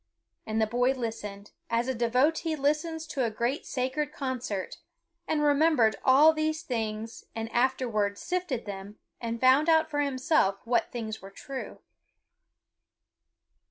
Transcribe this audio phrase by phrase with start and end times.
[0.47, 4.77] And the boy listened, as a devotee listens to a great sacred concert,
[5.27, 10.91] and remembered all these things and afterwards sifted them and found out for himself what
[10.91, 11.81] things were true.